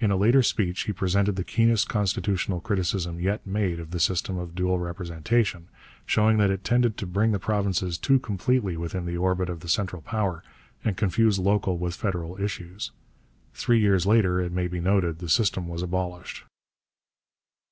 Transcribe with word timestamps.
In 0.00 0.10
a 0.10 0.16
later 0.16 0.42
speech 0.42 0.80
he 0.82 0.92
presented 0.92 1.36
the 1.36 1.44
keenest 1.44 1.88
constitutional 1.88 2.60
criticism 2.60 3.20
yet 3.20 3.46
made 3.46 3.78
of 3.78 3.92
the 3.92 4.00
system 4.00 4.36
of 4.36 4.56
dual 4.56 4.80
representation, 4.80 5.68
showing 6.04 6.38
that 6.38 6.50
it 6.50 6.64
tended 6.64 6.96
to 6.96 7.06
bring 7.06 7.30
the 7.30 7.38
provinces 7.38 7.96
too 7.96 8.18
completely 8.18 8.76
within 8.76 9.06
the 9.06 9.16
orbit 9.16 9.48
of 9.48 9.60
the 9.60 9.68
central 9.68 10.02
power 10.02 10.42
and 10.82 10.96
confuse 10.96 11.38
local 11.38 11.78
with 11.78 11.94
federal 11.94 12.36
issues. 12.40 12.90
Three 13.54 13.78
years 13.78 14.06
later, 14.06 14.40
it 14.40 14.50
may 14.50 14.66
be 14.66 14.80
noted, 14.80 15.20
the 15.20 15.28
system 15.28 15.68
was 15.68 15.82
abolished. 15.82 16.42